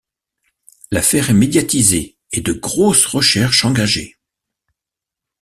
L'affaire 0.89 1.29
est 1.29 1.33
médiatisée 1.35 2.17
et 2.31 2.41
de 2.41 2.53
grosses 2.53 3.05
recherches 3.05 3.65
engagées. 3.65 4.17